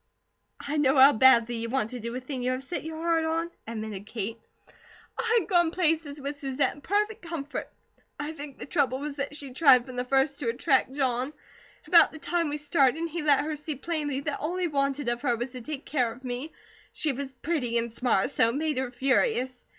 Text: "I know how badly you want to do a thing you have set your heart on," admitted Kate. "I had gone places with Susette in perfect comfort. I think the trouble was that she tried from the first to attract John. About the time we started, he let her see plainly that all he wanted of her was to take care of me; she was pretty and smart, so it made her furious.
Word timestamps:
"I 0.59 0.77
know 0.77 0.97
how 0.97 1.13
badly 1.13 1.57
you 1.57 1.69
want 1.69 1.91
to 1.91 1.99
do 1.99 2.15
a 2.15 2.19
thing 2.19 2.41
you 2.41 2.49
have 2.53 2.63
set 2.63 2.83
your 2.83 2.97
heart 2.97 3.23
on," 3.23 3.51
admitted 3.67 4.07
Kate. 4.07 4.39
"I 5.15 5.37
had 5.39 5.47
gone 5.47 5.69
places 5.69 6.19
with 6.19 6.39
Susette 6.39 6.73
in 6.73 6.81
perfect 6.81 7.21
comfort. 7.21 7.69
I 8.19 8.31
think 8.31 8.57
the 8.57 8.65
trouble 8.65 8.97
was 8.97 9.17
that 9.17 9.35
she 9.35 9.53
tried 9.53 9.85
from 9.85 9.97
the 9.97 10.03
first 10.03 10.39
to 10.39 10.49
attract 10.49 10.93
John. 10.93 11.33
About 11.85 12.11
the 12.11 12.17
time 12.17 12.49
we 12.49 12.57
started, 12.57 13.09
he 13.09 13.21
let 13.21 13.45
her 13.45 13.55
see 13.55 13.75
plainly 13.75 14.21
that 14.21 14.39
all 14.39 14.57
he 14.57 14.65
wanted 14.67 15.07
of 15.07 15.21
her 15.21 15.35
was 15.35 15.51
to 15.51 15.61
take 15.61 15.85
care 15.85 16.11
of 16.11 16.23
me; 16.23 16.51
she 16.93 17.11
was 17.11 17.33
pretty 17.33 17.77
and 17.77 17.93
smart, 17.93 18.31
so 18.31 18.49
it 18.49 18.55
made 18.55 18.79
her 18.79 18.89
furious. 18.89 19.63